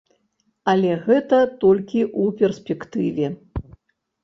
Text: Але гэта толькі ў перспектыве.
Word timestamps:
Але 0.71 0.95
гэта 1.09 1.37
толькі 1.65 2.01
ў 2.21 2.23
перспектыве. 2.41 3.27